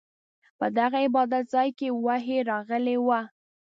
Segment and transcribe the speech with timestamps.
[0.59, 3.19] په دغه عبادت ځاې کې وحې راغلې وه.